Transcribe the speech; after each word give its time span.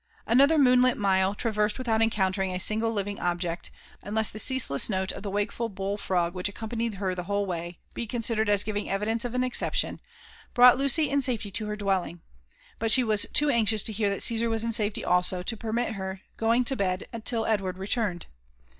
Another 0.25 0.57
moonlit 0.57 0.97
mile, 0.97 1.35
traversed 1.35 1.77
without 1.77 2.01
encountering 2.01 2.51
a 2.51 2.59
single 2.59 2.91
living 2.91 3.19
object, 3.19 3.69
unless 4.01 4.31
the 4.31 4.39
ceaseless 4.39 4.89
note 4.89 5.11
of 5.11 5.21
the 5.21 5.29
wakeful 5.29 5.69
bull 5.69 5.95
frog 5.95 6.33
which 6.33 6.47
ac 6.49 6.53
companied 6.53 6.95
her 6.95 7.13
the 7.13 7.25
whole 7.25 7.45
way, 7.45 7.77
be 7.93 8.07
considered 8.07 8.49
as 8.49 8.63
giving 8.63 8.89
evidence 8.89 9.25
of 9.25 9.35
an 9.35 9.43
exception, 9.43 9.99
brought 10.55 10.75
Lucy 10.75 11.07
in 11.07 11.21
safety 11.21 11.51
to 11.51 11.67
her 11.67 11.75
dwelling; 11.75 12.21
but 12.79 12.89
she 12.91 13.03
was 13.03 13.27
too 13.31 13.51
anxious 13.51 13.83
to 13.83 13.93
hear 13.93 14.09
that 14.09 14.23
Caesar 14.23 14.49
was 14.49 14.63
in 14.63 14.73
safety 14.73 15.05
also, 15.05 15.43
to 15.43 15.55
permit 15.55 15.93
her 15.93 16.21
going 16.35 16.63
to 16.65 16.75
b,ed 16.75 17.05
till 17.23 17.45
Edward 17.45 17.77
returned. 17.77 18.25